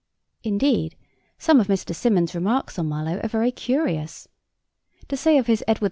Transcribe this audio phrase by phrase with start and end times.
[0.43, 0.95] Indeed,
[1.37, 1.93] some of Mr.
[1.93, 4.27] Symonds' remarks on Marlowe are very curious.
[5.09, 5.79] To say of his Edward II.